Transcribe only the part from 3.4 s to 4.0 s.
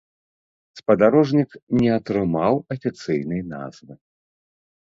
назвы.